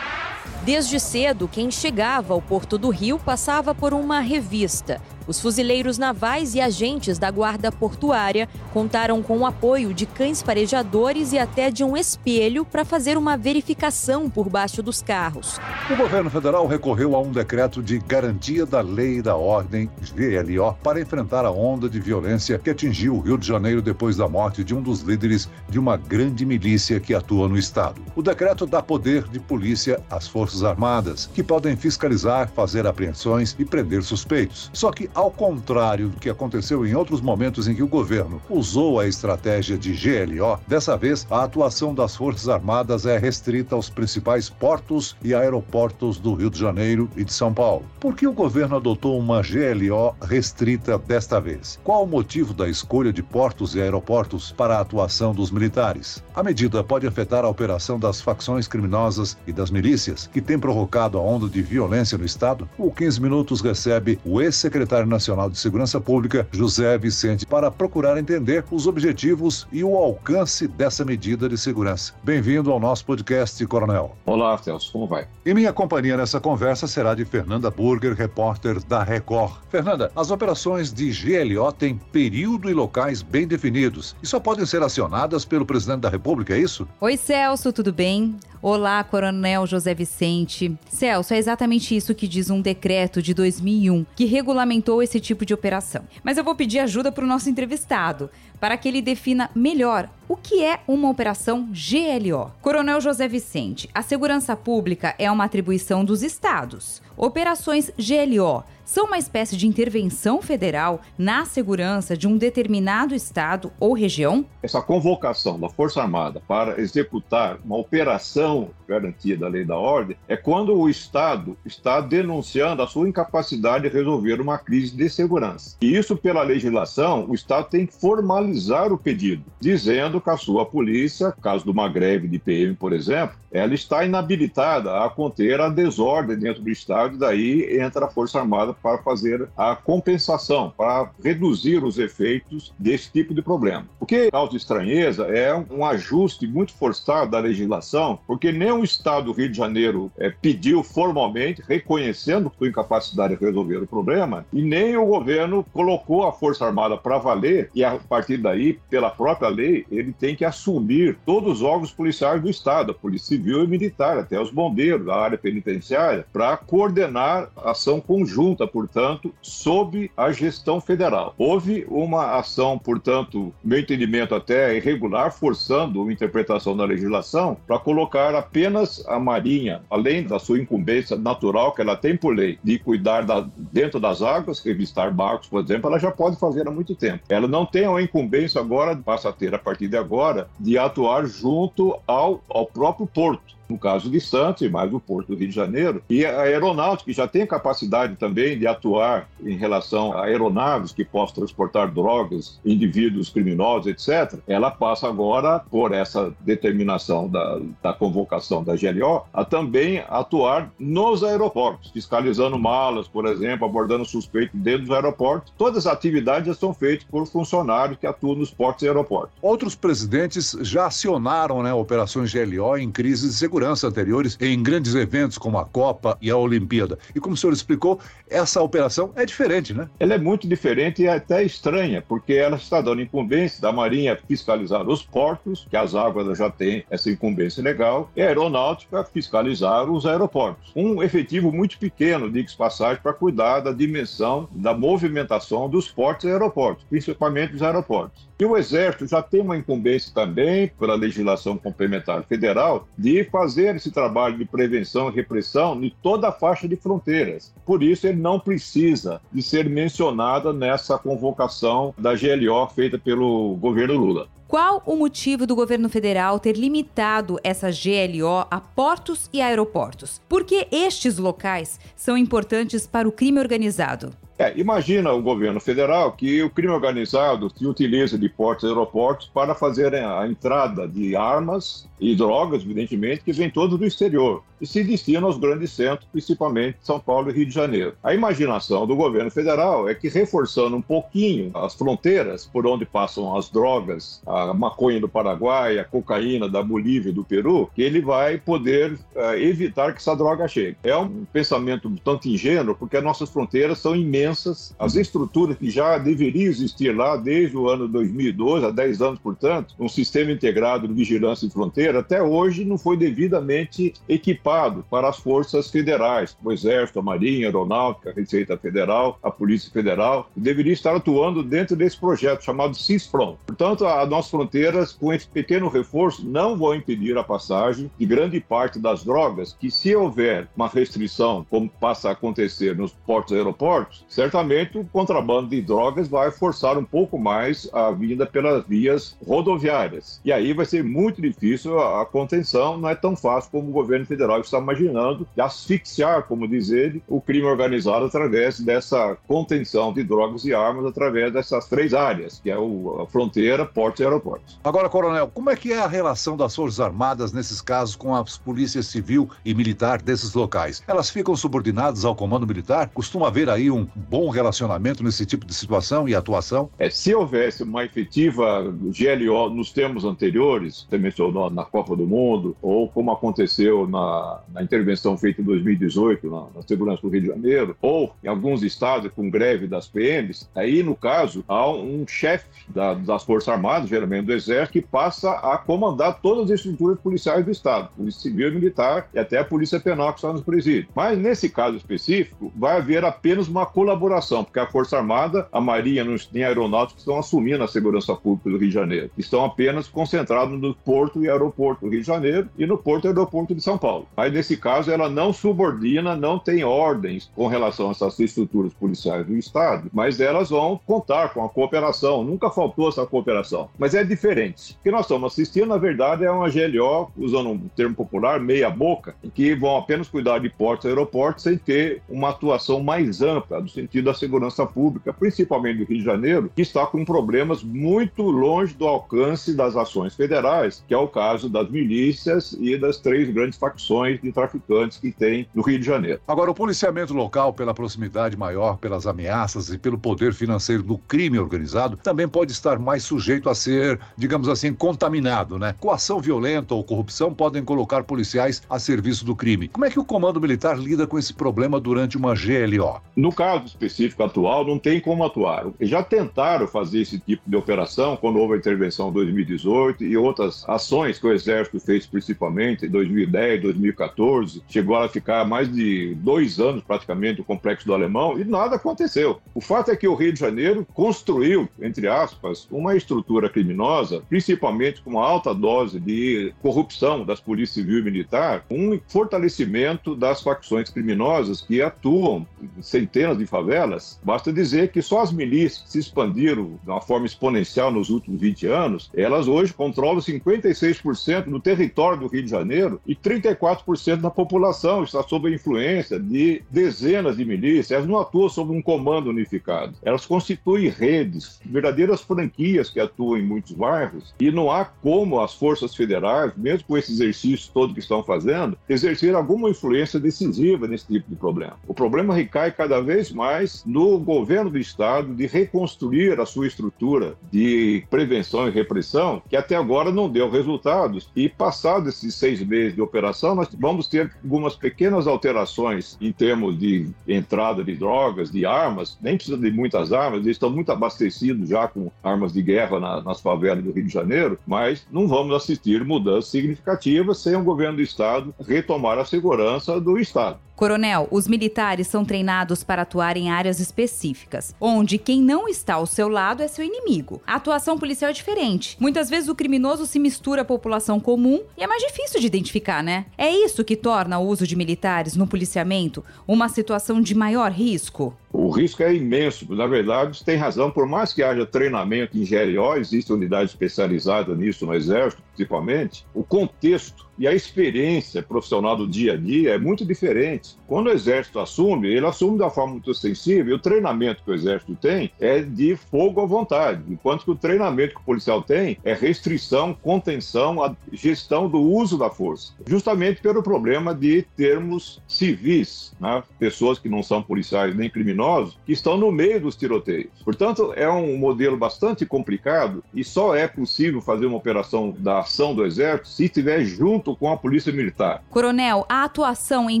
Desde 0.64 0.98
cedo, 0.98 1.46
quem 1.46 1.70
chegava 1.70 2.34
ao 2.34 2.42
Porto 2.42 2.76
do 2.76 2.90
Rio 2.90 3.16
passava 3.16 3.72
por 3.72 3.94
uma 3.94 4.18
revista. 4.18 5.00
Os 5.26 5.40
fuzileiros 5.40 5.98
navais 5.98 6.54
e 6.54 6.60
agentes 6.60 7.18
da 7.18 7.30
Guarda 7.30 7.72
Portuária 7.72 8.48
contaram 8.72 9.20
com 9.22 9.38
o 9.38 9.46
apoio 9.46 9.92
de 9.92 10.06
cães 10.06 10.40
farejadores 10.40 11.32
e 11.32 11.38
até 11.38 11.68
de 11.68 11.82
um 11.82 11.96
espelho 11.96 12.64
para 12.64 12.84
fazer 12.84 13.18
uma 13.18 13.36
verificação 13.36 14.30
por 14.30 14.48
baixo 14.48 14.82
dos 14.82 15.02
carros. 15.02 15.60
O 15.90 15.96
governo 15.96 16.30
federal 16.30 16.66
recorreu 16.66 17.16
a 17.16 17.20
um 17.20 17.32
decreto 17.32 17.82
de 17.82 17.98
garantia 17.98 18.64
da 18.64 18.80
lei 18.80 19.18
e 19.18 19.22
da 19.22 19.34
ordem, 19.34 19.90
GLO, 20.14 20.76
para 20.82 21.00
enfrentar 21.00 21.44
a 21.44 21.50
onda 21.50 21.88
de 21.88 21.98
violência 21.98 22.58
que 22.58 22.70
atingiu 22.70 23.16
o 23.16 23.20
Rio 23.20 23.36
de 23.36 23.46
Janeiro 23.46 23.82
depois 23.82 24.16
da 24.16 24.28
morte 24.28 24.62
de 24.62 24.74
um 24.74 24.82
dos 24.82 25.00
líderes 25.00 25.48
de 25.68 25.78
uma 25.78 25.96
grande 25.96 26.46
milícia 26.46 27.00
que 27.00 27.14
atua 27.14 27.48
no 27.48 27.58
estado. 27.58 28.00
O 28.14 28.22
decreto 28.22 28.64
dá 28.64 28.80
poder 28.80 29.24
de 29.24 29.40
polícia 29.40 30.00
às 30.08 30.28
Forças 30.28 30.62
Armadas, 30.62 31.28
que 31.34 31.42
podem 31.42 31.76
fiscalizar, 31.76 32.48
fazer 32.48 32.86
apreensões 32.86 33.56
e 33.58 33.64
prender 33.64 34.04
suspeitos. 34.04 34.70
Só 34.72 34.92
que 34.92 35.10
ao 35.16 35.30
contrário 35.30 36.10
do 36.10 36.20
que 36.20 36.28
aconteceu 36.28 36.86
em 36.86 36.94
outros 36.94 37.22
momentos 37.22 37.66
em 37.66 37.74
que 37.74 37.82
o 37.82 37.88
governo 37.88 38.40
usou 38.50 39.00
a 39.00 39.08
estratégia 39.08 39.78
de 39.78 39.94
GLO, 39.94 40.60
dessa 40.68 40.94
vez 40.94 41.26
a 41.30 41.42
atuação 41.42 41.94
das 41.94 42.14
Forças 42.14 42.50
Armadas 42.50 43.06
é 43.06 43.16
restrita 43.16 43.74
aos 43.74 43.88
principais 43.88 44.50
portos 44.50 45.16
e 45.24 45.34
aeroportos 45.34 46.18
do 46.18 46.34
Rio 46.34 46.50
de 46.50 46.58
Janeiro 46.58 47.08
e 47.16 47.24
de 47.24 47.32
São 47.32 47.54
Paulo. 47.54 47.86
Por 47.98 48.14
que 48.14 48.26
o 48.26 48.32
governo 48.32 48.76
adotou 48.76 49.18
uma 49.18 49.40
GLO 49.40 50.14
restrita 50.20 50.98
desta 50.98 51.40
vez? 51.40 51.80
Qual 51.82 52.04
o 52.04 52.06
motivo 52.06 52.52
da 52.52 52.68
escolha 52.68 53.10
de 53.10 53.22
portos 53.22 53.74
e 53.74 53.80
aeroportos 53.80 54.52
para 54.52 54.76
a 54.76 54.80
atuação 54.80 55.32
dos 55.32 55.50
militares? 55.50 56.22
A 56.34 56.42
medida 56.42 56.84
pode 56.84 57.06
afetar 57.06 57.42
a 57.42 57.48
operação 57.48 57.98
das 57.98 58.20
facções 58.20 58.68
criminosas 58.68 59.34
e 59.46 59.52
das 59.52 59.70
milícias, 59.70 60.28
que 60.30 60.42
tem 60.42 60.58
provocado 60.58 61.16
a 61.16 61.22
onda 61.22 61.48
de 61.48 61.62
violência 61.62 62.18
no 62.18 62.26
Estado? 62.26 62.68
O 62.76 62.90
15 62.90 63.22
Minutos 63.22 63.62
recebe 63.62 64.18
o 64.22 64.42
ex-secretário 64.42 65.05
secretário 65.06 65.08
nacional 65.08 65.48
de 65.48 65.58
Segurança 65.58 66.00
Pública, 66.00 66.46
José 66.50 66.98
Vicente, 66.98 67.46
para 67.46 67.70
procurar 67.70 68.18
entender 68.18 68.64
os 68.70 68.86
objetivos 68.86 69.66
e 69.72 69.82
o 69.82 69.96
alcance 69.96 70.66
dessa 70.66 71.04
medida 71.04 71.48
de 71.48 71.56
segurança. 71.56 72.12
Bem-vindo 72.22 72.70
ao 72.70 72.80
nosso 72.80 73.04
podcast, 73.04 73.64
Coronel. 73.66 74.16
Olá, 74.26 74.58
Celso, 74.58 74.92
como 74.92 75.06
vai? 75.06 75.26
E 75.44 75.54
minha 75.54 75.72
companhia 75.72 76.16
nessa 76.16 76.40
conversa 76.40 76.86
será 76.86 77.14
de 77.14 77.24
Fernanda 77.24 77.70
Burger, 77.70 78.14
repórter 78.14 78.82
da 78.84 79.02
Record. 79.02 79.54
Fernanda, 79.70 80.10
as 80.14 80.30
operações 80.30 80.92
de 80.92 81.10
GLO 81.10 81.72
têm 81.72 81.96
período 82.12 82.68
e 82.68 82.74
locais 82.74 83.22
bem 83.22 83.46
definidos 83.46 84.16
e 84.22 84.26
só 84.26 84.40
podem 84.40 84.66
ser 84.66 84.82
acionadas 84.82 85.44
pelo 85.44 85.64
presidente 85.64 86.00
da 86.00 86.08
República, 86.08 86.54
é 86.54 86.58
isso? 86.58 86.86
Oi, 87.00 87.16
Celso, 87.16 87.72
tudo 87.72 87.92
bem? 87.92 88.36
Olá, 88.68 89.04
Coronel 89.04 89.64
José 89.64 89.94
Vicente. 89.94 90.76
Celso, 90.88 91.32
é 91.32 91.38
exatamente 91.38 91.94
isso 91.94 92.12
que 92.16 92.26
diz 92.26 92.50
um 92.50 92.60
decreto 92.60 93.22
de 93.22 93.32
2001 93.32 94.04
que 94.16 94.24
regulamentou 94.24 95.00
esse 95.00 95.20
tipo 95.20 95.46
de 95.46 95.54
operação. 95.54 96.02
Mas 96.24 96.36
eu 96.36 96.42
vou 96.42 96.52
pedir 96.52 96.80
ajuda 96.80 97.12
para 97.12 97.22
o 97.22 97.28
nosso 97.28 97.48
entrevistado, 97.48 98.28
para 98.58 98.76
que 98.76 98.88
ele 98.88 99.00
defina 99.00 99.48
melhor 99.54 100.10
o 100.28 100.36
que 100.36 100.64
é 100.64 100.80
uma 100.86 101.08
operação 101.08 101.68
GLO. 101.70 102.52
Coronel 102.60 103.00
José 103.00 103.28
Vicente, 103.28 103.88
a 103.94 104.02
segurança 104.02 104.56
pública 104.56 105.14
é 105.18 105.30
uma 105.30 105.44
atribuição 105.44 106.04
dos 106.04 106.22
estados. 106.22 107.02
Operações 107.16 107.90
GLO 107.96 108.64
são 108.86 109.06
uma 109.06 109.18
espécie 109.18 109.56
de 109.56 109.66
intervenção 109.66 110.40
federal 110.40 111.00
na 111.18 111.44
segurança 111.44 112.16
de 112.16 112.28
um 112.28 112.38
determinado 112.38 113.14
estado 113.14 113.72
ou 113.80 113.92
região? 113.92 114.46
Essa 114.62 114.80
convocação 114.80 115.58
da 115.58 115.68
Força 115.68 116.00
Armada 116.00 116.40
para 116.46 116.80
executar 116.80 117.58
uma 117.64 117.76
operação 117.76 118.70
garantia 118.86 119.36
da 119.36 119.48
lei 119.48 119.64
da 119.64 119.76
ordem 119.76 120.16
é 120.28 120.36
quando 120.36 120.72
o 120.72 120.88
Estado 120.88 121.56
está 121.64 122.00
denunciando 122.00 122.80
a 122.80 122.86
sua 122.86 123.08
incapacidade 123.08 123.88
de 123.88 123.94
resolver 123.94 124.40
uma 124.40 124.56
crise 124.56 124.96
de 124.96 125.08
segurança. 125.08 125.76
E 125.80 125.96
isso, 125.96 126.16
pela 126.16 126.42
legislação, 126.42 127.26
o 127.28 127.34
Estado 127.34 127.68
tem 127.68 127.86
que 127.86 127.94
formalizar 127.94 128.92
o 128.92 128.98
pedido, 128.98 129.44
dizendo 129.58 130.15
que 130.20 130.30
a 130.30 130.36
sua 130.36 130.64
polícia, 130.64 131.32
caso 131.42 131.64
de 131.64 131.70
uma 131.70 131.88
greve 131.88 132.28
de 132.28 132.38
PM, 132.38 132.74
por 132.74 132.92
exemplo, 132.92 133.36
ela 133.50 133.74
está 133.74 134.04
inabilitada 134.04 135.04
a 135.04 135.08
conter 135.08 135.60
a 135.60 135.68
desordem 135.68 136.38
dentro 136.38 136.62
do 136.62 136.70
Estado 136.70 137.14
e 137.14 137.18
daí 137.18 137.80
entra 137.80 138.06
a 138.06 138.08
Força 138.08 138.38
Armada 138.38 138.74
para 138.74 138.98
fazer 138.98 139.48
a 139.56 139.74
compensação, 139.74 140.72
para 140.76 141.10
reduzir 141.22 141.82
os 141.82 141.98
efeitos 141.98 142.74
desse 142.78 143.10
tipo 143.10 143.32
de 143.32 143.42
problema. 143.42 143.86
O 143.98 144.06
que 144.06 144.30
causa 144.30 144.56
estranheza 144.56 145.24
é 145.24 145.54
um 145.70 145.84
ajuste 145.84 146.46
muito 146.46 146.74
forçado 146.74 147.30
da 147.30 147.38
legislação, 147.38 148.18
porque 148.26 148.52
nem 148.52 148.72
o 148.72 148.84
Estado 148.84 149.26
do 149.26 149.32
Rio 149.32 149.48
de 149.48 149.56
Janeiro 149.56 150.10
é, 150.18 150.30
pediu 150.30 150.82
formalmente, 150.82 151.62
reconhecendo 151.66 152.52
sua 152.56 152.68
incapacidade 152.68 153.36
de 153.36 153.44
resolver 153.44 153.78
o 153.78 153.86
problema, 153.86 154.44
e 154.52 154.62
nem 154.62 154.96
o 154.96 155.06
governo 155.06 155.64
colocou 155.72 156.26
a 156.26 156.32
Força 156.32 156.66
Armada 156.66 156.96
para 156.96 157.18
valer, 157.18 157.70
e 157.74 157.82
a 157.84 157.96
partir 157.96 158.36
daí, 158.36 158.78
pela 158.90 159.10
própria 159.10 159.48
lei, 159.48 159.86
ele 159.90 160.05
tem 160.12 160.34
que 160.34 160.44
assumir 160.44 161.18
todos 161.24 161.56
os 161.56 161.62
órgãos 161.62 161.90
policiais 161.90 162.40
do 162.40 162.48
Estado, 162.48 162.92
a 162.92 162.94
Polícia 162.94 163.28
Civil 163.28 163.64
e 163.64 163.66
Militar, 163.66 164.18
até 164.18 164.40
os 164.40 164.50
bombeiros, 164.50 165.08
a 165.08 165.16
área 165.16 165.38
penitenciária, 165.38 166.26
para 166.32 166.56
coordenar 166.56 167.50
ação 167.56 168.00
conjunta, 168.00 168.66
portanto, 168.66 169.34
sob 169.42 170.10
a 170.16 170.32
gestão 170.32 170.80
federal. 170.80 171.34
Houve 171.38 171.86
uma 171.88 172.36
ação, 172.36 172.78
portanto, 172.78 173.52
meu 173.64 173.78
entendimento 173.78 174.34
até 174.34 174.76
irregular, 174.76 175.32
forçando 175.32 176.02
a 176.02 176.12
interpretação 176.12 176.76
da 176.76 176.84
legislação 176.84 177.56
para 177.66 177.78
colocar 177.78 178.34
apenas 178.34 179.04
a 179.06 179.18
Marinha, 179.18 179.82
além 179.90 180.22
da 180.22 180.38
sua 180.38 180.58
incumbência 180.58 181.16
natural 181.16 181.72
que 181.72 181.80
ela 181.80 181.96
tem 181.96 182.16
por 182.16 182.34
lei 182.34 182.58
de 182.62 182.78
cuidar 182.78 183.24
da, 183.24 183.46
dentro 183.56 183.98
das 183.98 184.22
águas, 184.22 184.60
revistar 184.60 185.12
barcos, 185.12 185.48
por 185.48 185.62
exemplo, 185.62 185.88
ela 185.88 185.98
já 185.98 186.10
pode 186.10 186.36
fazer 186.36 186.66
há 186.66 186.70
muito 186.70 186.94
tempo. 186.94 187.24
Ela 187.28 187.48
não 187.48 187.64
tem 187.64 187.86
a 187.86 188.02
incumbência 188.02 188.60
agora, 188.60 188.96
passa 188.96 189.28
a 189.28 189.32
ter 189.32 189.54
a 189.54 189.58
partir 189.58 189.88
agora, 189.96 190.48
de 190.58 190.78
atuar 190.78 191.26
junto 191.26 191.98
ao, 192.06 192.42
ao 192.48 192.66
próprio 192.66 193.06
porto 193.06 193.55
no 193.68 193.78
caso 193.78 194.10
de 194.10 194.20
Santos 194.20 194.62
e 194.62 194.68
mais 194.68 194.92
o 194.92 195.00
Porto 195.00 195.28
do 195.28 195.36
Rio 195.36 195.48
de 195.48 195.54
Janeiro. 195.54 196.02
E 196.08 196.24
a 196.24 196.42
aeronáutica 196.42 197.12
já 197.12 197.26
tem 197.26 197.46
capacidade 197.46 198.16
também 198.16 198.58
de 198.58 198.66
atuar 198.66 199.28
em 199.42 199.56
relação 199.56 200.12
a 200.12 200.24
aeronaves 200.24 200.92
que 200.92 201.04
possam 201.04 201.36
transportar 201.36 201.90
drogas, 201.90 202.60
indivíduos 202.64 203.28
criminosos, 203.28 203.86
etc. 203.86 204.38
Ela 204.46 204.70
passa 204.70 205.08
agora, 205.08 205.60
por 205.70 205.92
essa 205.92 206.32
determinação 206.40 207.28
da, 207.28 207.60
da 207.82 207.92
convocação 207.92 208.62
da 208.62 208.74
GLO, 208.76 209.22
a 209.32 209.44
também 209.44 210.02
atuar 210.08 210.70
nos 210.78 211.22
aeroportos, 211.24 211.90
fiscalizando 211.90 212.58
malas, 212.58 213.08
por 213.08 213.26
exemplo, 213.26 213.66
abordando 213.66 214.04
suspeitos 214.04 214.58
dentro 214.58 214.86
dos 214.86 214.90
aeroportos. 214.94 215.52
Todas 215.56 215.86
as 215.86 215.92
atividades 215.92 216.48
já 216.48 216.54
são 216.54 216.72
feitas 216.72 217.06
por 217.10 217.26
funcionários 217.26 217.98
que 217.98 218.06
atuam 218.06 218.36
nos 218.36 218.50
portos 218.50 218.82
e 218.82 218.88
aeroportos. 218.88 219.36
Outros 219.42 219.74
presidentes 219.74 220.56
já 220.60 220.86
acionaram 220.86 221.62
né, 221.62 221.72
operações 221.72 222.32
GLO 222.32 222.76
em 222.76 222.90
crises 222.90 223.30
de 223.30 223.36
segurança 223.36 223.55
segurança 223.56 223.88
anteriores 223.88 224.36
em 224.38 224.62
grandes 224.62 224.94
eventos 224.94 225.38
como 225.38 225.56
a 225.56 225.64
Copa 225.64 226.18
e 226.20 226.30
a 226.30 226.36
Olimpíada. 226.36 226.98
E 227.14 227.20
como 227.20 227.34
o 227.34 227.36
senhor 227.38 227.54
explicou, 227.54 227.98
essa 228.28 228.60
operação 228.60 229.12
é 229.16 229.24
diferente, 229.24 229.72
né? 229.72 229.88
Ela 229.98 230.14
é 230.14 230.18
muito 230.18 230.46
diferente 230.46 231.02
e 231.02 231.08
até 231.08 231.42
estranha, 231.42 232.04
porque 232.06 232.34
ela 232.34 232.56
está 232.56 232.82
dando 232.82 233.00
incumbência 233.00 233.62
da 233.62 233.72
Marinha 233.72 234.18
fiscalizar 234.28 234.86
os 234.86 235.02
portos, 235.02 235.66
que 235.70 235.76
as 235.76 235.94
águas 235.94 236.36
já 236.36 236.50
têm 236.50 236.84
essa 236.90 237.10
incumbência 237.10 237.62
legal, 237.62 238.10
e 238.14 238.20
a 238.20 238.26
Aeronáutica 238.26 239.02
fiscalizar 239.04 239.90
os 239.90 240.04
aeroportos. 240.04 240.72
Um 240.76 241.02
efetivo 241.02 241.50
muito 241.50 241.78
pequeno, 241.78 242.30
diga-se 242.30 242.56
passagem, 242.56 243.02
para 243.02 243.14
cuidar 243.14 243.60
da 243.60 243.72
dimensão 243.72 244.48
da 244.52 244.74
movimentação 244.74 245.66
dos 245.66 245.88
portos 245.88 246.26
e 246.26 246.28
aeroportos, 246.30 246.84
principalmente 246.90 247.54
os 247.54 247.62
aeroportos. 247.62 248.26
E 248.38 248.44
o 248.44 248.54
Exército 248.54 249.06
já 249.06 249.22
tem 249.22 249.40
uma 249.40 249.56
incumbência 249.56 250.12
também, 250.12 250.70
pela 250.78 250.94
legislação 250.94 251.56
complementar 251.56 252.22
federal, 252.24 252.86
de 252.98 253.24
fazer 253.24 253.45
esse 253.76 253.90
trabalho 253.90 254.38
de 254.38 254.44
prevenção 254.44 255.08
e 255.08 255.14
repressão 255.14 255.82
em 255.82 255.94
toda 256.02 256.28
a 256.28 256.32
faixa 256.32 256.66
de 256.66 256.76
fronteiras. 256.76 257.52
Por 257.64 257.82
isso, 257.82 258.06
ele 258.06 258.20
não 258.20 258.40
precisa 258.40 259.20
de 259.32 259.42
ser 259.42 259.68
mencionado 259.68 260.52
nessa 260.52 260.98
convocação 260.98 261.94
da 261.96 262.14
GLO 262.14 262.66
feita 262.68 262.98
pelo 262.98 263.54
governo 263.56 263.94
Lula. 263.94 264.28
Qual 264.48 264.80
o 264.86 264.94
motivo 264.94 265.44
do 265.44 265.56
governo 265.56 265.88
federal 265.88 266.38
ter 266.38 266.56
limitado 266.56 267.36
essa 267.42 267.68
GLO 267.68 268.46
a 268.48 268.60
portos 268.60 269.28
e 269.32 269.40
aeroportos? 269.40 270.20
Porque 270.28 270.68
estes 270.70 271.18
locais 271.18 271.80
são 271.96 272.16
importantes 272.16 272.86
para 272.86 273.08
o 273.08 273.12
crime 273.12 273.40
organizado. 273.40 274.12
É, 274.38 274.52
imagina 274.58 275.10
o 275.12 275.22
governo 275.22 275.58
federal 275.58 276.12
que 276.12 276.42
o 276.42 276.50
crime 276.50 276.72
organizado 276.72 277.50
se 277.56 277.66
utiliza 277.66 278.18
de 278.18 278.28
portos 278.28 278.64
e 278.64 278.66
aeroportos 278.66 279.30
para 279.32 279.54
fazer 279.54 279.94
a 279.94 280.26
entrada 280.26 280.86
de 280.86 281.16
armas 281.16 281.88
e 281.98 282.14
drogas, 282.14 282.62
evidentemente, 282.62 283.22
que 283.24 283.32
vêm 283.32 283.48
todos 283.48 283.78
do 283.78 283.86
exterior. 283.86 284.42
E 284.60 284.66
se 284.66 284.82
destinam 284.82 285.26
aos 285.26 285.38
grandes 285.38 285.72
centros, 285.72 286.08
principalmente 286.10 286.78
São 286.80 286.98
Paulo 286.98 287.30
e 287.30 287.32
Rio 287.32 287.46
de 287.46 287.52
Janeiro. 287.52 287.94
A 288.02 288.14
imaginação 288.14 288.86
do 288.86 288.96
governo 288.96 289.30
federal 289.30 289.88
é 289.88 289.94
que, 289.94 290.08
reforçando 290.08 290.76
um 290.76 290.82
pouquinho 290.82 291.50
as 291.54 291.74
fronteiras 291.74 292.46
por 292.46 292.66
onde 292.66 292.84
passam 292.84 293.36
as 293.36 293.50
drogas, 293.50 294.22
a 294.26 294.54
maconha 294.54 295.00
do 295.00 295.08
Paraguai, 295.08 295.78
a 295.78 295.84
cocaína 295.84 296.48
da 296.48 296.62
Bolívia 296.62 297.10
e 297.10 297.12
do 297.12 297.24
Peru, 297.24 297.70
que 297.74 297.82
ele 297.82 298.00
vai 298.00 298.38
poder 298.38 298.92
uh, 298.92 299.34
evitar 299.36 299.92
que 299.92 299.98
essa 299.98 300.14
droga 300.14 300.48
chegue. 300.48 300.76
É 300.82 300.96
um 300.96 301.24
pensamento 301.32 301.92
tanto 302.04 302.28
ingênuo, 302.28 302.74
porque 302.74 302.96
as 302.96 303.04
nossas 303.04 303.28
fronteiras 303.30 303.78
são 303.78 303.94
imensas, 303.94 304.74
as 304.78 304.96
estruturas 304.96 305.56
que 305.56 305.70
já 305.70 305.98
deveriam 305.98 306.48
existir 306.48 306.94
lá 306.94 307.16
desde 307.16 307.56
o 307.56 307.68
ano 307.68 307.88
2012, 307.88 308.66
há 308.66 308.70
10 308.70 309.02
anos, 309.02 309.20
portanto, 309.20 309.74
um 309.78 309.88
sistema 309.88 310.32
integrado 310.32 310.88
de 310.88 310.94
vigilância 310.94 311.46
de 311.46 311.52
fronteira, 311.52 312.00
até 312.00 312.22
hoje 312.22 312.64
não 312.64 312.78
foi 312.78 312.96
devidamente 312.96 313.92
equipado 314.08 314.45
para 314.88 315.08
as 315.08 315.18
forças 315.18 315.68
federais, 315.68 316.36
o 316.44 316.52
Exército, 316.52 317.00
a 317.00 317.02
Marinha, 317.02 317.46
a 317.46 317.48
Aeronáutica, 317.48 318.10
a 318.10 318.12
Receita 318.12 318.56
Federal, 318.56 319.18
a 319.20 319.28
Polícia 319.28 319.72
Federal, 319.72 320.30
deveria 320.36 320.72
estar 320.72 320.94
atuando 320.94 321.42
dentro 321.42 321.74
desse 321.74 321.98
projeto 321.98 322.44
chamado 322.44 322.76
CISFRON. 322.76 323.36
Portanto, 323.44 323.84
as 323.84 324.08
nossas 324.08 324.30
fronteiras, 324.30 324.92
com 324.92 325.12
esse 325.12 325.26
pequeno 325.26 325.68
reforço, 325.68 326.24
não 326.24 326.56
vão 326.56 326.76
impedir 326.76 327.18
a 327.18 327.24
passagem 327.24 327.90
de 327.98 328.06
grande 328.06 328.38
parte 328.38 328.78
das 328.78 329.02
drogas, 329.02 329.52
que 329.58 329.68
se 329.68 329.96
houver 329.96 330.46
uma 330.54 330.68
restrição, 330.68 331.44
como 331.50 331.68
passa 331.68 332.08
a 332.08 332.12
acontecer 332.12 332.76
nos 332.76 332.92
portos 332.92 333.32
e 333.32 333.36
aeroportos, 333.36 334.04
certamente 334.08 334.78
o 334.78 334.84
contrabando 334.84 335.48
de 335.48 335.60
drogas 335.60 336.06
vai 336.06 336.30
forçar 336.30 336.78
um 336.78 336.84
pouco 336.84 337.18
mais 337.18 337.68
a 337.72 337.90
vinda 337.90 338.24
pelas 338.26 338.64
vias 338.66 339.16
rodoviárias. 339.26 340.20
E 340.24 340.32
aí 340.32 340.52
vai 340.52 340.66
ser 340.66 340.84
muito 340.84 341.20
difícil 341.20 341.80
a, 341.80 342.06
contenção, 342.06 342.78
não 342.78 342.88
é 342.88 342.94
tão 342.94 343.16
fácil 343.16 343.50
como 343.50 343.70
o 343.70 343.72
governo 343.72 344.06
federal 344.06 344.35
está 344.44 344.58
imaginando, 344.58 345.26
de 345.34 345.40
asfixiar, 345.40 346.24
como 346.24 346.48
diz 346.48 346.70
ele, 346.70 347.02
o 347.08 347.20
crime 347.20 347.46
organizado 347.46 348.04
através 348.04 348.60
dessa 348.60 349.16
contenção 349.26 349.92
de 349.92 350.02
drogas 350.02 350.44
e 350.44 350.54
armas 350.54 350.86
através 350.86 351.32
dessas 351.32 351.66
três 351.66 351.94
áreas, 351.94 352.40
que 352.42 352.50
é 352.50 352.58
o, 352.58 353.00
a 353.02 353.06
fronteira, 353.06 353.64
portos 353.64 354.00
e 354.00 354.04
aeroportos. 354.04 354.58
Agora, 354.62 354.88
coronel, 354.88 355.30
como 355.32 355.50
é 355.50 355.56
que 355.56 355.72
é 355.72 355.78
a 355.78 355.86
relação 355.86 356.36
das 356.36 356.54
Forças 356.54 356.80
Armadas 356.80 357.32
nesses 357.32 357.60
casos 357.60 357.96
com 357.96 358.14
as 358.14 358.38
polícias 358.38 358.86
civil 358.86 359.28
e 359.44 359.54
militar 359.54 360.00
desses 360.00 360.34
locais? 360.34 360.82
Elas 360.86 361.10
ficam 361.10 361.36
subordinadas 361.36 362.04
ao 362.04 362.14
comando 362.14 362.46
militar? 362.46 362.90
Costuma 362.92 363.28
haver 363.28 363.48
aí 363.48 363.70
um 363.70 363.86
bom 363.94 364.28
relacionamento 364.30 365.02
nesse 365.02 365.24
tipo 365.26 365.46
de 365.46 365.54
situação 365.54 366.08
e 366.08 366.14
atuação? 366.14 366.70
É, 366.78 366.90
se 366.90 367.14
houvesse 367.14 367.62
uma 367.62 367.84
efetiva 367.84 368.62
GLO 368.62 369.50
nos 369.50 369.72
termos 369.72 370.04
anteriores, 370.04 370.86
você 370.88 370.98
mencionou 370.98 371.50
na 371.50 371.64
Copa 371.64 371.96
do 371.96 372.06
Mundo, 372.06 372.56
ou 372.62 372.88
como 372.88 373.12
aconteceu 373.12 373.86
na, 373.86 374.25
na 374.52 374.62
intervenção 374.62 375.16
feita 375.16 375.40
em 375.40 375.44
2018 375.44 376.30
na, 376.30 376.46
na, 376.54 376.62
segurança 376.62 377.02
do 377.02 377.08
Rio 377.08 377.20
de 377.20 377.26
Janeiro, 377.28 377.76
ou 377.80 378.14
em 378.22 378.28
alguns 378.28 378.62
estados 378.62 379.10
com 379.14 379.28
greve 379.30 379.66
das 379.66 379.88
PMs, 379.88 380.48
aí, 380.54 380.82
no 380.82 380.94
caso, 380.94 381.44
há 381.48 381.70
um 381.70 382.06
chefe 382.06 382.46
da, 382.68 382.94
das 382.94 383.24
Forças 383.24 383.48
Armadas, 383.48 383.88
geralmente 383.88 384.26
do 384.26 384.32
Exército, 384.32 384.72
que 384.72 384.82
passa 384.82 385.32
a 385.32 385.58
comandar 385.58 386.20
todas 386.20 386.50
as 386.50 386.60
estruturas 386.60 386.98
policiais 386.98 387.44
do 387.44 387.50
Estado, 387.50 387.90
Polícia 387.96 388.22
Civil 388.22 388.52
Militar 388.52 389.08
e 389.14 389.18
até 389.18 389.38
a 389.38 389.44
Polícia 389.44 389.80
Penal 389.80 390.12
que 390.12 390.18
está 390.18 390.32
nos 390.32 390.42
presídios. 390.42 390.88
Mas, 390.94 391.18
nesse 391.18 391.48
caso 391.48 391.76
específico, 391.76 392.52
vai 392.56 392.76
haver 392.76 393.04
apenas 393.04 393.48
uma 393.48 393.66
colaboração, 393.66 394.44
porque 394.44 394.58
a 394.58 394.66
Força 394.66 394.96
Armada, 394.96 395.48
a 395.52 395.60
Marinha 395.60 396.06
e 396.32 396.42
a 396.42 396.48
Aeronáutica 396.48 396.98
estão 396.98 397.18
assumindo 397.18 397.62
a 397.62 397.68
segurança 397.68 398.14
pública 398.14 398.50
do 398.50 398.56
Rio 398.56 398.68
de 398.68 398.74
Janeiro. 398.74 399.10
Estão 399.16 399.44
apenas 399.44 399.88
concentrados 399.88 400.58
no 400.60 400.74
porto 400.74 401.22
e 401.22 401.28
aeroporto 401.28 401.84
do 401.84 401.90
Rio 401.90 402.00
de 402.00 402.06
Janeiro 402.06 402.48
e 402.58 402.66
no 402.66 402.78
porto 402.78 403.04
e 403.04 403.08
aeroporto 403.08 403.54
de 403.54 403.62
São 403.62 403.78
Paulo. 403.78 404.06
Mas, 404.16 404.32
nesse 404.32 404.56
caso, 404.56 404.90
ela 404.90 405.08
não 405.08 405.32
subordina, 405.32 406.16
não 406.16 406.38
tem 406.38 406.64
ordens 406.64 407.30
com 407.34 407.46
relação 407.46 407.88
a 407.88 407.90
essas 407.90 408.18
estruturas 408.18 408.72
policiais 408.72 409.26
do 409.26 409.36
Estado, 409.36 409.90
mas 409.92 410.20
elas 410.20 410.50
vão 410.50 410.80
contar 410.86 411.34
com 411.34 411.44
a 411.44 411.48
cooperação. 411.48 412.24
Nunca 412.24 412.50
faltou 412.50 412.88
essa 412.88 413.04
cooperação. 413.04 413.68
Mas 413.78 413.94
é 413.94 414.02
diferente. 414.02 414.72
O 414.80 414.82
que 414.82 414.90
nós 414.90 415.02
estamos 415.02 415.32
assistindo, 415.32 415.66
na 415.66 415.76
verdade, 415.76 416.24
é 416.24 416.30
uma 416.30 416.48
GLO, 416.48 417.10
usando 417.16 417.50
um 417.50 417.58
termo 417.76 417.94
popular, 417.94 418.40
meia-boca, 418.40 419.14
em 419.22 419.28
que 419.28 419.54
vão 419.54 419.76
apenas 419.76 420.08
cuidar 420.08 420.38
de 420.38 420.48
portos 420.48 420.86
e 420.86 420.88
aeroportos 420.88 421.44
sem 421.44 421.58
ter 421.58 422.02
uma 422.08 422.30
atuação 422.30 422.82
mais 422.82 423.20
ampla, 423.20 423.60
no 423.60 423.68
sentido 423.68 424.06
da 424.06 424.14
segurança 424.14 424.64
pública, 424.64 425.12
principalmente 425.12 425.78
do 425.78 425.84
Rio 425.84 425.98
de 425.98 426.04
Janeiro, 426.04 426.50
que 426.54 426.62
está 426.62 426.86
com 426.86 427.04
problemas 427.04 427.62
muito 427.62 428.22
longe 428.22 428.74
do 428.74 428.86
alcance 428.86 429.54
das 429.54 429.76
ações 429.76 430.14
federais, 430.14 430.82
que 430.88 430.94
é 430.94 430.98
o 430.98 431.08
caso 431.08 431.48
das 431.48 431.68
milícias 431.68 432.56
e 432.58 432.78
das 432.78 432.98
três 432.98 433.28
grandes 433.30 433.58
facções 433.58 434.05
de 434.14 434.32
traficantes 434.32 434.98
que 434.98 435.10
tem 435.10 435.48
no 435.54 435.62
Rio 435.62 435.78
de 435.78 435.86
Janeiro. 435.86 436.20
Agora, 436.26 436.50
o 436.50 436.54
policiamento 436.54 437.12
local, 437.12 437.52
pela 437.52 437.74
proximidade 437.74 438.36
maior, 438.36 438.78
pelas 438.78 439.06
ameaças 439.06 439.70
e 439.70 439.78
pelo 439.78 439.98
poder 439.98 440.32
financeiro 440.32 440.82
do 440.82 440.98
crime 440.98 441.38
organizado, 441.38 441.96
também 441.96 442.28
pode 442.28 442.52
estar 442.52 442.78
mais 442.78 443.02
sujeito 443.02 443.48
a 443.48 443.54
ser, 443.54 443.98
digamos 444.16 444.48
assim, 444.48 444.72
contaminado, 444.72 445.58
né? 445.58 445.74
Coação 445.80 446.20
violenta 446.20 446.74
ou 446.74 446.84
corrupção 446.84 447.34
podem 447.34 447.64
colocar 447.64 448.04
policiais 448.04 448.62
a 448.68 448.78
serviço 448.78 449.24
do 449.24 449.34
crime. 449.34 449.68
Como 449.68 449.84
é 449.84 449.90
que 449.90 449.98
o 449.98 450.04
comando 450.04 450.40
militar 450.40 450.78
lida 450.78 451.06
com 451.06 451.18
esse 451.18 451.34
problema 451.34 451.80
durante 451.80 452.16
uma 452.16 452.34
GLO? 452.34 453.00
No 453.14 453.32
caso 453.32 453.66
específico 453.66 454.22
atual, 454.22 454.66
não 454.66 454.78
tem 454.78 455.00
como 455.00 455.24
atuar. 455.24 455.66
Já 455.80 456.02
tentaram 456.02 456.66
fazer 456.66 457.00
esse 457.00 457.18
tipo 457.18 457.42
de 457.46 457.56
operação 457.56 458.16
quando 458.16 458.38
houve 458.38 458.54
a 458.54 458.56
intervenção 458.58 459.08
em 459.08 459.12
2018 459.12 460.04
e 460.04 460.16
outras 460.16 460.64
ações 460.68 461.18
que 461.18 461.26
o 461.26 461.32
Exército 461.32 461.80
fez 461.80 462.06
principalmente 462.06 462.86
em 462.86 462.90
2010, 462.90 463.62
2014. 463.96 464.62
Chegou 464.68 464.96
a 464.96 465.08
ficar 465.08 465.44
mais 465.44 465.72
de 465.72 466.14
dois 466.16 466.60
anos 466.60 466.82
praticamente 466.84 467.40
o 467.40 467.44
complexo 467.44 467.86
do 467.86 467.94
Alemão 467.94 468.38
e 468.38 468.44
nada 468.44 468.76
aconteceu. 468.76 469.40
O 469.54 469.60
fato 469.60 469.90
é 469.90 469.96
que 469.96 470.06
o 470.06 470.14
Rio 470.14 470.32
de 470.32 470.38
Janeiro 470.38 470.86
construiu, 470.92 471.68
entre 471.80 472.06
aspas, 472.06 472.68
uma 472.70 472.94
estrutura 472.94 473.48
criminosa, 473.48 474.22
principalmente 474.28 475.02
com 475.02 475.10
uma 475.10 475.26
alta 475.26 475.54
dose 475.54 475.98
de 475.98 476.52
corrupção 476.60 477.24
das 477.24 477.40
polícias 477.40 477.76
civil 477.76 477.98
e 477.98 478.02
militar, 478.02 478.64
um 478.70 478.98
fortalecimento 479.08 480.14
das 480.14 480.42
facções 480.42 480.90
criminosas 480.90 481.62
que 481.62 481.80
atuam 481.80 482.46
em 482.60 482.82
centenas 482.82 483.38
de 483.38 483.46
favelas. 483.46 484.20
Basta 484.22 484.52
dizer 484.52 484.90
que 484.90 485.00
só 485.00 485.22
as 485.22 485.32
milícias 485.32 485.82
que 485.82 485.90
se 485.92 485.98
expandiram 485.98 486.78
de 486.82 486.90
uma 486.90 487.00
forma 487.00 487.26
exponencial 487.26 487.90
nos 487.90 488.10
últimos 488.10 488.40
20 488.40 488.66
anos, 488.66 489.10
elas 489.14 489.48
hoje 489.48 489.72
controlam 489.72 490.20
56% 490.20 491.44
do 491.44 491.60
território 491.60 492.20
do 492.20 492.26
Rio 492.26 492.42
de 492.42 492.50
Janeiro 492.50 493.00
e 493.06 493.14
34% 493.14 493.85
da 494.20 494.30
população 494.30 495.04
está 495.04 495.22
sob 495.22 495.48
a 495.48 495.54
influência 495.54 496.18
de 496.18 496.62
dezenas 496.70 497.36
de 497.36 497.44
milícias. 497.44 497.92
Elas 497.92 498.08
não 498.08 498.18
atuam 498.18 498.48
sob 498.48 498.72
um 498.72 498.82
comando 498.82 499.30
unificado. 499.30 499.94
Elas 500.02 500.26
constituem 500.26 500.88
redes, 500.88 501.60
verdadeiras 501.64 502.20
franquias 502.20 502.90
que 502.90 502.98
atuam 502.98 503.38
em 503.38 503.46
muitos 503.46 503.72
bairros 503.72 504.34
e 504.40 504.50
não 504.50 504.70
há 504.70 504.84
como 504.84 505.40
as 505.40 505.54
forças 505.54 505.94
federais, 505.94 506.52
mesmo 506.56 506.88
com 506.88 506.98
esse 506.98 507.12
exercício 507.12 507.70
todo 507.72 507.94
que 507.94 508.00
estão 508.00 508.24
fazendo, 508.24 508.76
exercer 508.88 509.34
alguma 509.34 509.70
influência 509.70 510.18
decisiva 510.18 510.88
nesse 510.88 511.06
tipo 511.06 511.30
de 511.30 511.36
problema. 511.36 511.78
O 511.86 511.94
problema 511.94 512.34
recai 512.34 512.72
cada 512.72 513.00
vez 513.00 513.30
mais 513.30 513.84
no 513.86 514.18
governo 514.18 514.70
do 514.70 514.78
Estado 514.78 515.32
de 515.34 515.46
reconstruir 515.46 516.40
a 516.40 516.46
sua 516.46 516.66
estrutura 516.66 517.36
de 517.52 518.04
prevenção 518.10 518.66
e 518.66 518.70
repressão, 518.70 519.42
que 519.48 519.56
até 519.56 519.76
agora 519.76 520.10
não 520.10 520.28
deu 520.28 520.50
resultados. 520.50 521.30
E 521.36 521.48
passados 521.48 522.14
esses 522.14 522.34
seis 522.34 522.62
meses 522.62 522.94
de 522.94 523.00
operação, 523.00 523.54
nós 523.54 523.68
vamos 523.78 524.06
ter 524.08 524.32
algumas 524.42 524.74
pequenas 524.74 525.26
alterações 525.26 526.16
em 526.20 526.32
termos 526.32 526.78
de 526.78 527.08
entrada 527.26 527.82
de 527.82 527.94
drogas, 527.94 528.50
de 528.50 528.64
armas, 528.64 529.18
nem 529.20 529.36
precisa 529.36 529.56
de 529.56 529.70
muitas 529.70 530.12
armas, 530.12 530.40
eles 530.40 530.56
estão 530.56 530.70
muito 530.70 530.90
abastecidos 530.90 531.68
já 531.68 531.88
com 531.88 532.10
armas 532.22 532.52
de 532.52 532.62
guerra 532.62 533.00
na, 533.00 533.22
nas 533.22 533.40
favelas 533.40 533.82
do 533.82 533.92
Rio 533.92 534.06
de 534.06 534.12
Janeiro, 534.12 534.58
mas 534.66 535.06
não 535.10 535.28
vamos 535.28 535.54
assistir 535.54 536.04
mudanças 536.04 536.50
significativas 536.50 537.38
sem 537.38 537.54
o 537.54 537.62
governo 537.62 537.96
do 537.96 538.02
Estado 538.02 538.54
retomar 538.66 539.18
a 539.18 539.24
segurança 539.24 540.00
do 540.00 540.18
Estado. 540.18 540.58
Coronel, 540.76 541.26
os 541.30 541.48
militares 541.48 542.06
são 542.06 542.22
treinados 542.22 542.84
para 542.84 543.02
atuar 543.02 543.38
em 543.38 543.50
áreas 543.50 543.80
específicas, 543.80 544.74
onde 544.78 545.16
quem 545.16 545.42
não 545.42 545.66
está 545.66 545.94
ao 545.94 546.04
seu 546.04 546.28
lado 546.28 546.62
é 546.62 546.68
seu 546.68 546.84
inimigo. 546.84 547.40
A 547.46 547.54
atuação 547.54 547.98
policial 547.98 548.30
é 548.30 548.34
diferente. 548.34 548.94
Muitas 549.00 549.30
vezes 549.30 549.48
o 549.48 549.54
criminoso 549.54 550.04
se 550.04 550.18
mistura 550.18 550.60
à 550.60 550.64
população 550.66 551.18
comum 551.18 551.62
e 551.78 551.82
é 551.82 551.86
mais 551.86 552.02
difícil 552.02 552.38
de 552.40 552.46
identificar, 552.46 553.02
né? 553.02 553.24
É 553.38 553.50
isso 553.64 553.84
que 553.84 553.96
torna 553.96 554.38
o 554.38 554.46
uso 554.46 554.66
de 554.66 554.76
militares 554.76 555.36
no 555.36 555.46
policiamento 555.46 556.24
uma 556.46 556.68
situação 556.68 557.20
de 557.20 557.34
maior 557.34 557.70
risco? 557.70 558.34
O 558.58 558.70
risco 558.70 559.02
é 559.02 559.14
imenso. 559.14 559.70
Na 559.74 559.86
verdade, 559.86 560.42
tem 560.42 560.56
razão. 560.56 560.90
Por 560.90 561.06
mais 561.06 561.30
que 561.30 561.42
haja 561.42 561.66
treinamento 561.66 562.38
em 562.38 562.44
GLO, 562.46 562.96
existe 562.96 563.30
unidade 563.30 563.68
especializada 563.68 564.54
nisso 564.54 564.86
no 564.86 564.94
Exército, 564.94 565.42
principalmente, 565.54 566.26
o 566.32 566.42
contexto 566.42 567.26
e 567.38 567.46
a 567.46 567.52
experiência 567.52 568.42
profissional 568.42 568.96
do 568.96 569.06
dia 569.06 569.34
a 569.34 569.36
dia 569.36 569.74
é 569.74 569.78
muito 569.78 570.04
diferente. 570.04 570.76
Quando 570.86 571.08
o 571.08 571.12
Exército 571.12 571.58
assume, 571.58 572.08
ele 572.08 572.24
assume 572.24 572.58
da 572.58 572.70
forma 572.70 572.92
muito 572.92 573.12
sensível. 573.14 573.76
O 573.76 573.78
treinamento 573.78 574.42
que 574.42 574.50
o 574.50 574.54
Exército 574.54 574.96
tem 574.96 575.30
é 575.38 575.60
de 575.60 575.96
fogo 575.96 576.40
à 576.40 576.46
vontade, 576.46 577.02
enquanto 577.08 577.44
que 577.44 577.50
o 577.50 577.56
treinamento 577.56 578.14
que 578.14 578.20
o 578.20 578.24
policial 578.24 578.62
tem 578.62 578.98
é 579.04 579.12
restrição, 579.12 579.94
contenção, 579.94 580.96
gestão 581.12 581.68
do 581.68 581.80
uso 581.80 582.16
da 582.16 582.30
força. 582.30 582.72
Justamente 582.86 583.42
pelo 583.42 583.62
problema 583.62 584.14
de 584.14 584.42
termos 584.56 585.20
civis, 585.28 586.14
né? 586.18 586.42
pessoas 586.58 586.98
que 586.98 587.08
não 587.08 587.22
são 587.22 587.42
policiais 587.42 587.94
nem 587.94 588.08
criminosos, 588.08 588.45
que 588.84 588.92
estão 588.92 589.16
no 589.16 589.32
meio 589.32 589.60
dos 589.60 589.76
tiroteios. 589.76 590.30
Portanto, 590.44 590.92
é 590.94 591.08
um 591.08 591.36
modelo 591.36 591.76
bastante 591.76 592.24
complicado 592.24 593.02
e 593.12 593.24
só 593.24 593.54
é 593.54 593.66
possível 593.66 594.20
fazer 594.20 594.46
uma 594.46 594.56
operação 594.56 595.14
da 595.18 595.40
ação 595.40 595.74
do 595.74 595.84
Exército 595.84 596.28
se 596.28 596.44
estiver 596.44 596.84
junto 596.84 597.34
com 597.34 597.50
a 597.50 597.56
Polícia 597.56 597.92
Militar. 597.92 598.42
Coronel, 598.50 599.04
a 599.08 599.24
atuação 599.24 599.90
em 599.90 600.00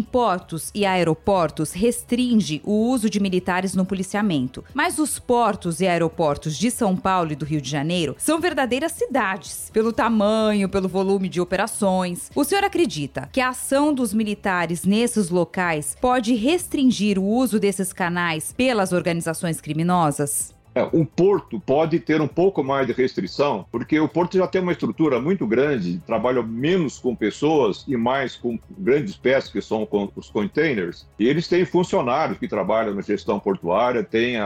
portos 0.00 0.70
e 0.74 0.86
aeroportos 0.86 1.72
restringe 1.72 2.60
o 2.64 2.72
uso 2.88 3.10
de 3.10 3.18
militares 3.18 3.74
no 3.74 3.84
policiamento. 3.84 4.64
Mas 4.72 4.98
os 4.98 5.18
portos 5.18 5.80
e 5.80 5.86
aeroportos 5.86 6.56
de 6.56 6.70
São 6.70 6.96
Paulo 6.96 7.32
e 7.32 7.36
do 7.36 7.44
Rio 7.44 7.60
de 7.60 7.70
Janeiro 7.70 8.14
são 8.18 8.40
verdadeiras 8.40 8.92
cidades, 8.92 9.70
pelo 9.72 9.92
tamanho, 9.92 10.68
pelo 10.68 10.88
volume 10.88 11.28
de 11.28 11.40
operações. 11.40 12.30
O 12.34 12.44
senhor 12.44 12.64
acredita 12.64 13.28
que 13.32 13.40
a 13.40 13.48
ação 13.48 13.92
dos 13.92 14.14
militares 14.14 14.84
nesses 14.84 15.30
locais 15.30 15.96
pode 16.00 16.34
restringir 16.34 17.18
o 17.18 17.24
uso 17.24 17.58
desses 17.58 17.92
canais 17.92 18.25
pelas 18.56 18.92
organizações 18.92 19.60
criminosas? 19.60 20.55
É, 20.76 20.86
o 20.92 21.06
porto 21.06 21.58
pode 21.58 21.98
ter 21.98 22.20
um 22.20 22.28
pouco 22.28 22.62
mais 22.62 22.86
de 22.86 22.92
restrição, 22.92 23.64
porque 23.72 23.98
o 23.98 24.06
porto 24.06 24.36
já 24.36 24.46
tem 24.46 24.60
uma 24.60 24.72
estrutura 24.72 25.18
muito 25.18 25.46
grande, 25.46 26.02
trabalha 26.06 26.42
menos 26.42 26.98
com 26.98 27.16
pessoas 27.16 27.82
e 27.88 27.96
mais 27.96 28.36
com 28.36 28.58
grandes 28.76 29.16
peças, 29.16 29.50
que 29.50 29.62
são 29.62 29.88
os 30.14 30.28
containers. 30.28 31.08
E 31.18 31.26
eles 31.26 31.48
têm 31.48 31.64
funcionários 31.64 32.36
que 32.36 32.46
trabalham 32.46 32.94
na 32.94 33.00
gestão 33.00 33.40
portuária, 33.40 34.04
tem 34.04 34.36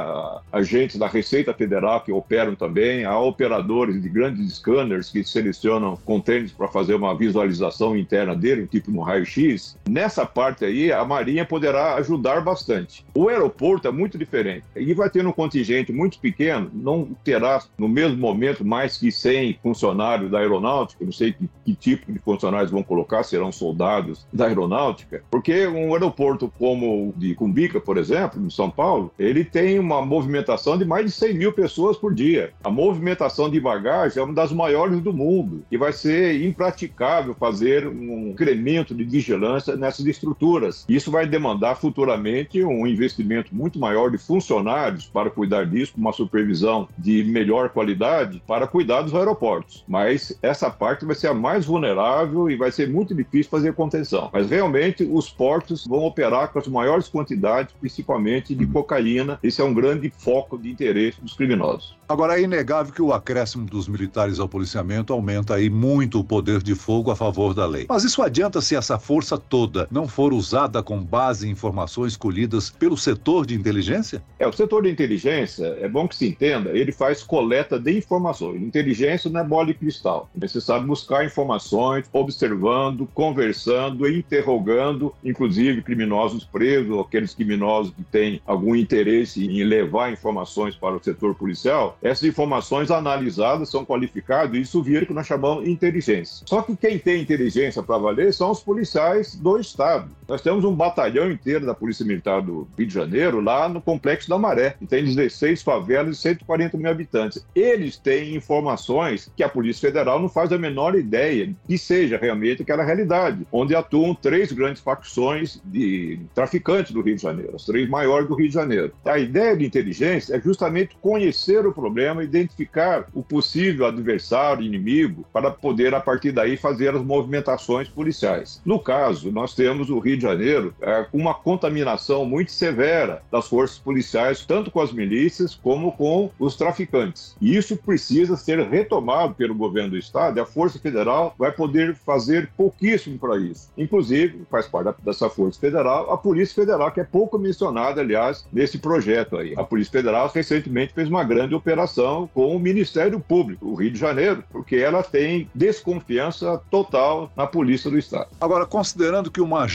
agentes 0.53 0.97
da 1.01 1.09
Receita 1.09 1.53
Federal 1.53 2.01
que 2.01 2.13
operam 2.13 2.55
também, 2.55 3.05
há 3.05 3.19
operadores 3.19 4.01
de 4.01 4.09
grandes 4.09 4.55
scanners 4.55 5.11
que 5.11 5.25
selecionam 5.25 5.97
containers 6.05 6.53
para 6.53 6.69
fazer 6.69 6.95
uma 6.95 7.13
visualização 7.13 7.97
interna 7.97 8.37
dele, 8.37 8.69
tipo 8.69 8.93
no 8.93 9.01
raio-x. 9.01 9.77
Nessa 9.89 10.25
parte 10.25 10.65
aí, 10.65 10.93
a 10.93 11.05
Marinha 11.05 11.45
poderá 11.45 11.97
ajudar 11.97 12.41
bastante. 12.41 13.05
O 13.13 13.29
aeroporto 13.29 13.89
é 13.89 13.91
muito 13.91 14.17
diferente. 14.17 14.65
E 14.77 14.95
vai 14.95 15.11
ter 15.11 15.27
um 15.27 15.33
contingente 15.33 15.93
muito 15.93 16.20
pequeno, 16.21 16.71
não 16.73 17.09
terá 17.25 17.63
no 17.79 17.89
mesmo 17.89 18.17
momento 18.17 18.65
mais 18.65 18.97
que 18.97 19.11
100 19.11 19.59
funcionários 19.63 20.31
da 20.31 20.39
aeronáutica, 20.39 21.05
não 21.05 21.13
sei 21.13 21.33
que, 21.33 21.49
que 21.65 21.75
tipo 21.75 22.13
de 22.13 22.19
funcionários 22.19 22.71
vão 22.71 22.83
colocar, 22.83 23.23
serão 23.23 23.51
soldados 23.51 24.27
da 24.33 24.47
aeronáutica, 24.47 25.23
porque 25.31 25.67
um 25.67 25.93
aeroporto 25.95 26.53
como 26.59 27.09
o 27.09 27.15
de 27.17 27.35
Cumbica, 27.35 27.81
por 27.81 27.97
exemplo, 27.97 28.41
em 28.45 28.51
São 28.51 28.71
Paulo, 28.71 29.13
ele 29.19 29.45
tem 29.45 29.79
uma 29.79 30.05
movimentação 30.05 30.77
de 30.77 30.85
mais 30.85 31.07
de 31.07 31.13
100 31.13 31.35
mil 31.35 31.53
pessoas 31.53 31.97
por 31.97 32.15
dia. 32.15 32.53
A 32.63 32.71
movimentação 32.71 33.51
de 33.51 33.61
bagagem 33.61 34.21
é 34.21 34.25
uma 34.25 34.35
das 34.35 34.53
maiores 34.53 35.01
do 35.01 35.13
mundo 35.13 35.65
e 35.71 35.77
vai 35.77 35.93
ser 35.93 36.45
impraticável 36.45 37.35
fazer 37.35 37.87
um 37.87 38.29
incremento 38.31 38.95
de 38.95 39.05
vigilância 39.05 39.77
nessas 39.77 40.07
estruturas. 40.07 40.85
Isso 40.89 41.11
vai 41.11 41.27
demandar 41.27 41.77
futuramente 41.77 42.63
um 42.65 42.87
investimento 42.87 43.55
muito 43.55 43.79
maior 43.79 44.11
de 44.11 44.19
funcionários 44.19 45.07
para 45.07 45.31
cuidar 45.31 45.65
disso, 45.65 45.95
uma 45.97 46.10
supervisão 46.13 46.89
de 46.99 47.25
melhor 47.25 47.71
qualidade 47.71 48.43
para 48.47 48.67
cuidar 48.67 49.03
dos 49.03 49.15
aeroportos. 49.15 49.85
Mas 49.87 50.37
essa 50.43 50.71
parte 50.71 51.05
vai 51.05 51.15
ser 51.15 51.29
a 51.29 51.35
mais 51.35 51.67
vulnerável 51.67 52.51
e 52.51 52.57
vai 52.57 52.71
ser 52.71 52.89
muito 52.89 53.15
difícil 53.15 53.51
fazer 53.51 53.75
contenção. 53.75 54.31
Mas 54.33 54.49
realmente 54.49 55.09
os 55.11 55.29
portos 55.29 55.87
vão 55.87 56.05
operar 56.05 56.53
com 56.53 56.59
as 56.59 56.69
maiores 56.69 57.09
quantidades, 57.09 57.75
principalmente 57.81 58.55
de 58.55 58.67
cocaína. 58.67 59.39
Esse 59.43 59.61
é 59.61 59.65
um 59.65 59.75
grande 59.75 60.11
foco 60.11 60.59
de 60.59 60.71
interesse 60.71 61.21
dos 61.21 61.35
criminosos. 61.35 61.99
Agora, 62.09 62.41
é 62.41 62.43
inegável 62.43 62.93
que 62.93 63.01
o 63.01 63.13
acréscimo 63.13 63.67
dos 63.67 63.87
militares 63.87 64.41
ao 64.41 64.49
policiamento 64.49 65.13
aumenta 65.13 65.55
aí 65.55 65.71
muito 65.71 66.19
o 66.19 66.25
poder 66.25 66.61
de 66.61 66.75
fogo 66.75 67.11
a 67.11 67.15
favor 67.17 67.55
da 67.55 67.65
lei. 67.65 67.87
Mas 67.89 68.03
isso 68.03 68.21
adianta 68.21 68.61
se 68.61 68.75
essa 68.75 68.99
força 68.99 69.39
toda 69.39 69.87
não 69.93 70.09
for 70.09 70.33
usada 70.33 70.83
com 70.83 71.01
base 71.01 71.47
em 71.47 71.53
informações 71.53 72.17
colhidas 72.17 72.69
pelo 72.69 72.97
setor 72.97 73.47
de 73.47 73.55
inteligência? 73.55 74.23
É, 74.41 74.47
o 74.47 74.53
setor 74.53 74.83
de 74.83 74.91
inteligência, 74.91 75.67
é 75.81 75.89
bom 75.89 76.00
que 76.09 76.17
se 76.17 76.29
entenda, 76.29 76.71
ele 76.71 76.93
faz 76.93 77.23
coleta 77.23 77.79
de 77.79 77.97
informações. 77.97 78.63
Inteligência 78.63 79.31
não 79.31 79.41
é 79.41 79.45
bola 79.45 79.67
de 79.67 79.75
cristal. 79.75 80.29
Você 80.35 80.61
sabe 80.61 80.87
buscar 80.87 81.25
informações, 81.25 82.07
observando, 82.13 83.09
conversando, 83.15 84.09
interrogando, 84.09 85.15
inclusive 85.25 85.83
criminosos 85.83 86.45
presos, 86.45 86.99
aqueles 86.99 87.35
criminosos 87.35 87.93
que 87.95 88.03
têm 88.03 88.41
algum 88.47 88.75
interesse 88.75 89.45
em 89.47 89.65
levar 89.65 90.13
informações 90.13 90.75
para 90.75 90.97
o 90.97 91.03
setor 91.03 91.35
policial 91.35 91.91
essas 92.03 92.25
informações 92.25 92.91
analisadas 92.91 93.69
são 93.69 93.85
qualificadas 93.85 94.55
e 94.55 94.61
isso 94.61 94.83
vira 94.83 95.07
que 95.07 95.13
nós 95.13 95.27
chamamos 95.27 95.65
de 95.65 95.71
inteligência. 95.71 96.45
Só 96.47 96.63
que 96.63 96.77
quem 96.77 96.99
tem 96.99 97.23
inteligência 97.23 97.83
para 97.83 97.99
valer 97.99 98.33
são 98.33 98.51
os 98.51 98.61
policiais 98.61 99.35
do 99.35 99.59
Estado. 99.59 100.11
Nós 100.31 100.43
temos 100.43 100.65
um 100.65 100.73
batalhão 100.73 101.29
inteiro 101.29 101.67
da 101.67 101.75
Polícia 101.75 102.07
Militar 102.07 102.41
do 102.41 102.69
Rio 102.79 102.87
de 102.87 102.95
Janeiro 102.95 103.41
lá 103.41 103.69
no 103.69 103.83
Complexo 103.83 104.29
da 104.29 104.39
Maré, 104.39 104.77
que 104.79 104.87
tem 104.87 105.03
16 105.03 105.61
favelas 105.61 106.17
e 106.17 106.21
140 106.21 106.79
mil 106.79 106.89
habitantes. 106.89 107.45
Eles 107.53 107.97
têm 107.97 108.37
informações 108.37 109.29
que 109.37 109.43
a 109.43 109.49
Polícia 109.49 109.89
Federal 109.89 110.21
não 110.21 110.29
faz 110.29 110.53
a 110.53 110.57
menor 110.59 110.95
ideia 110.95 111.53
que 111.67 111.77
seja 111.77 112.17
realmente 112.17 112.63
aquela 112.63 112.85
realidade, 112.85 113.45
onde 113.51 113.75
atuam 113.75 114.15
três 114.15 114.53
grandes 114.53 114.81
facções 114.81 115.61
de 115.65 116.21
traficantes 116.33 116.93
do 116.93 117.03
Rio 117.03 117.17
de 117.17 117.23
Janeiro, 117.23 117.57
as 117.57 117.67
três 117.67 117.89
maiores 117.89 118.29
do 118.29 118.37
Rio 118.37 118.47
de 118.47 118.55
Janeiro. 118.55 118.93
A 119.05 119.19
ideia 119.19 119.57
de 119.57 119.67
inteligência 119.67 120.37
é 120.37 120.41
justamente 120.41 120.97
conhecer 121.01 121.67
o 121.67 121.73
problema, 121.73 122.23
identificar 122.23 123.05
o 123.13 123.25
possível 123.25 123.85
adversário, 123.85 124.63
inimigo, 124.63 125.27
para 125.33 125.51
poder, 125.51 125.93
a 125.93 126.01
partir 126.01 126.31
daí, 126.31 126.57
fazer 126.57 126.95
as 126.95 127.03
movimentações 127.03 127.89
policiais. 127.89 128.63
No 128.65 128.79
caso, 128.79 129.33
nós 129.33 129.57
temos 129.57 129.91
o 129.91 129.99
Rio 129.99 130.20
de 130.21 130.27
Janeiro 130.27 130.75
é, 130.81 131.03
com 131.11 131.19
uma 131.19 131.35
contaminação 131.35 132.25
muito 132.25 132.53
severa 132.53 133.23
das 133.31 133.49
forças 133.49 133.79
policiais, 133.79 134.45
tanto 134.45 134.71
com 134.71 134.81
as 134.81 134.93
milícias 134.93 135.55
como 135.55 135.93
com 135.93 136.31
os 136.39 136.57
traficantes. 136.57 137.35
E 137.41 137.57
isso 137.57 137.77
precisa 137.77 138.37
ser 138.37 138.61
retomado 138.61 139.35
pelo 139.35 139.55
governo 139.55 139.91
do 139.91 139.99
Estado 139.99 140.39
e 140.39 140.41
a 140.41 140.47
Força 140.47 140.79
Federal 140.79 141.35
vai 141.39 141.51
poder 141.51 141.95
fazer 141.95 142.51
pouquíssimo 142.57 143.19
para 143.19 143.39
isso. 143.39 143.71
Inclusive, 143.77 144.43
faz 144.51 144.67
parte 144.67 145.01
dessa 145.03 145.29
Força 145.29 145.59
Federal, 145.59 146.13
a 146.13 146.17
Polícia 146.17 146.55
Federal, 146.55 146.91
que 146.93 147.01
é 147.01 147.05
pouco 147.05 147.39
mencionada, 147.39 148.01
aliás, 148.01 148.47
nesse 148.53 148.79
projeto 148.79 149.37
aí. 149.37 149.55
A 149.57 149.65
Polícia 149.65 149.93
Federal 149.93 150.31
recentemente 150.33 150.93
fez 150.93 151.09
uma 151.09 151.25
grande 151.25 151.55
operação 151.55 152.29
com 152.35 152.55
o 152.55 152.61
Ministério 152.61 153.21
Público, 153.21 153.67
o 153.67 153.75
Rio 153.75 153.91
de 153.91 153.99
Janeiro, 153.99 154.45
porque 154.51 154.77
ela 154.77 155.03
tem 155.03 155.49
desconfiança 155.55 156.61
total 156.71 157.31
na 157.37 157.47
Polícia 157.47 157.91
do 157.91 157.99
Estado. 157.99 158.29
Agora, 158.41 158.67
considerando 158.67 159.31
que 159.31 159.41
uma 159.41 159.67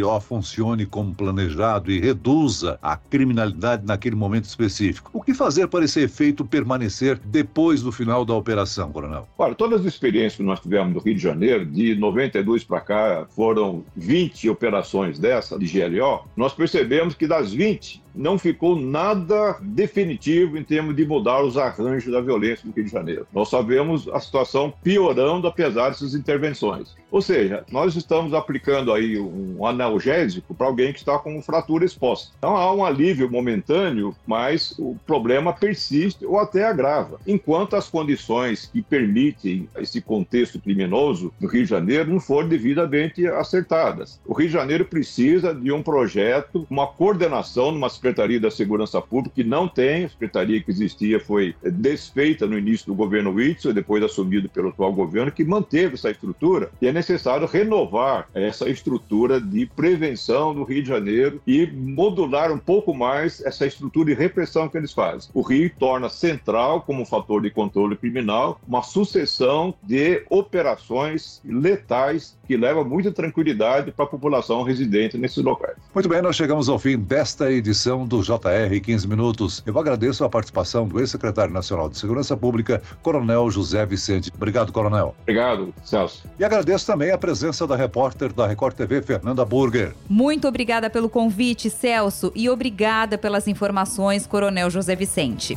GLO 0.00 0.20
funcione 0.20 0.86
como 0.86 1.14
planejado 1.14 1.90
e 1.90 2.00
reduza 2.00 2.78
a 2.82 2.96
criminalidade 2.96 3.86
naquele 3.86 4.16
momento 4.16 4.44
específico, 4.44 5.10
o 5.12 5.22
que 5.22 5.34
fazer 5.34 5.68
para 5.68 5.84
esse 5.84 6.00
efeito 6.00 6.44
permanecer 6.44 7.18
depois 7.24 7.82
do 7.82 7.90
final 7.90 8.24
da 8.24 8.34
operação, 8.34 8.92
Coronel? 8.92 9.28
Olha, 9.38 9.54
todas 9.54 9.80
as 9.80 9.86
experiências 9.86 10.36
que 10.36 10.42
nós 10.42 10.60
tivemos 10.60 10.94
no 10.94 11.00
Rio 11.00 11.14
de 11.14 11.20
Janeiro, 11.22 11.64
de 11.64 11.94
92 11.94 12.64
para 12.64 12.80
cá, 12.80 13.26
foram 13.30 13.84
20 13.96 14.48
operações 14.48 15.18
dessa, 15.18 15.58
de 15.58 15.66
GLO, 15.66 16.24
nós 16.36 16.52
percebemos 16.52 17.14
que 17.14 17.26
das 17.26 17.52
20, 17.52 18.03
não 18.14 18.38
ficou 18.38 18.76
nada 18.76 19.58
definitivo 19.60 20.56
em 20.56 20.62
termos 20.62 20.94
de 20.94 21.06
mudar 21.06 21.42
os 21.42 21.56
arranjos 21.56 22.12
da 22.12 22.20
violência 22.20 22.66
no 22.66 22.72
Rio 22.72 22.84
de 22.84 22.90
Janeiro. 22.90 23.26
Nós 23.32 23.48
só 23.48 23.62
vemos 23.62 24.08
a 24.08 24.20
situação 24.20 24.72
piorando 24.82 25.46
apesar 25.46 25.88
dessas 25.88 26.14
intervenções. 26.14 26.94
Ou 27.10 27.22
seja, 27.22 27.64
nós 27.70 27.94
estamos 27.94 28.34
aplicando 28.34 28.92
aí 28.92 29.18
um 29.18 29.64
analgésico 29.64 30.52
para 30.52 30.66
alguém 30.66 30.92
que 30.92 30.98
está 30.98 31.16
com 31.16 31.40
fratura 31.40 31.84
exposta. 31.84 32.34
Então 32.38 32.56
há 32.56 32.74
um 32.74 32.84
alívio 32.84 33.30
momentâneo, 33.30 34.14
mas 34.26 34.74
o 34.78 34.96
problema 35.06 35.52
persiste 35.52 36.26
ou 36.26 36.38
até 36.38 36.64
agrava. 36.64 37.20
Enquanto 37.26 37.76
as 37.76 37.88
condições 37.88 38.66
que 38.66 38.82
permitem 38.82 39.68
esse 39.78 40.00
contexto 40.00 40.58
criminoso 40.58 41.32
no 41.40 41.48
Rio 41.48 41.62
de 41.62 41.70
Janeiro 41.70 42.10
não 42.10 42.18
forem 42.18 42.48
devidamente 42.48 43.26
acertadas. 43.26 44.20
O 44.26 44.34
Rio 44.34 44.48
de 44.48 44.52
Janeiro 44.52 44.84
precisa 44.84 45.54
de 45.54 45.70
um 45.70 45.82
projeto, 45.82 46.66
uma 46.68 46.86
coordenação, 46.86 47.68
umas 47.68 47.96
Secretaria 48.04 48.38
da 48.38 48.50
Segurança 48.50 49.00
Pública, 49.00 49.36
que 49.36 49.44
não 49.44 49.66
tem, 49.66 50.04
a 50.04 50.08
secretaria 50.10 50.60
que 50.60 50.70
existia 50.70 51.18
foi 51.18 51.54
desfeita 51.62 52.46
no 52.46 52.58
início 52.58 52.86
do 52.86 52.94
governo 52.94 53.30
Whitson, 53.30 53.72
depois 53.72 54.02
assumido 54.02 54.46
pelo 54.46 54.68
atual 54.68 54.92
governo, 54.92 55.32
que 55.32 55.42
manteve 55.42 55.94
essa 55.94 56.10
estrutura, 56.10 56.70
e 56.82 56.86
é 56.86 56.92
necessário 56.92 57.46
renovar 57.46 58.28
essa 58.34 58.68
estrutura 58.68 59.40
de 59.40 59.64
prevenção 59.64 60.54
do 60.54 60.64
Rio 60.64 60.82
de 60.82 60.88
Janeiro 60.88 61.40
e 61.46 61.66
modular 61.66 62.52
um 62.52 62.58
pouco 62.58 62.92
mais 62.92 63.40
essa 63.40 63.66
estrutura 63.66 64.14
de 64.14 64.20
repressão 64.20 64.68
que 64.68 64.76
eles 64.76 64.92
fazem. 64.92 65.30
O 65.32 65.40
Rio 65.40 65.70
torna 65.78 66.10
central, 66.10 66.82
como 66.82 67.06
fator 67.06 67.40
de 67.40 67.50
controle 67.50 67.96
criminal, 67.96 68.60
uma 68.68 68.82
sucessão 68.82 69.74
de 69.82 70.22
operações 70.28 71.40
letais 71.42 72.36
que 72.46 72.54
leva 72.54 72.84
muita 72.84 73.10
tranquilidade 73.10 73.90
para 73.92 74.04
a 74.04 74.08
população 74.08 74.62
residente 74.62 75.16
nesses 75.16 75.42
locais. 75.42 75.76
Muito 75.94 76.08
bem, 76.08 76.20
nós 76.20 76.36
chegamos 76.36 76.68
ao 76.68 76.78
fim 76.78 76.98
desta 76.98 77.50
edição 77.94 78.06
do 78.06 78.22
JR 78.22 78.80
15 78.82 79.06
Minutos. 79.06 79.62
Eu 79.64 79.78
agradeço 79.78 80.24
a 80.24 80.28
participação 80.28 80.86
do 80.86 80.98
ex-secretário 80.98 81.52
nacional 81.52 81.88
de 81.88 81.96
Segurança 81.96 82.36
Pública, 82.36 82.82
Coronel 83.02 83.50
José 83.50 83.86
Vicente. 83.86 84.32
Obrigado, 84.34 84.72
Coronel. 84.72 85.14
Obrigado, 85.22 85.72
Celso. 85.84 86.24
E 86.38 86.44
agradeço 86.44 86.86
também 86.86 87.10
a 87.12 87.18
presença 87.18 87.66
da 87.66 87.76
repórter 87.76 88.32
da 88.32 88.46
Record 88.46 88.74
TV, 88.74 89.00
Fernanda 89.02 89.44
Burger. 89.44 89.94
Muito 90.08 90.48
obrigada 90.48 90.90
pelo 90.90 91.08
convite, 91.08 91.70
Celso, 91.70 92.32
e 92.34 92.48
obrigada 92.48 93.16
pelas 93.16 93.46
informações, 93.46 94.26
Coronel 94.26 94.70
José 94.70 94.96
Vicente. 94.96 95.56